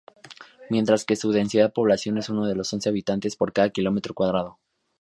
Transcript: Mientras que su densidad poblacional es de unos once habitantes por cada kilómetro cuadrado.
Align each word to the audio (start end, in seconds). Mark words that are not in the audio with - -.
Mientras 0.71 1.05
que 1.05 1.15
su 1.15 1.31
densidad 1.31 1.73
poblacional 1.73 2.21
es 2.21 2.25
de 2.27 2.33
unos 2.33 2.73
once 2.73 2.89
habitantes 2.89 3.35
por 3.35 3.53
cada 3.53 3.69
kilómetro 3.69 4.15
cuadrado. 4.15 4.57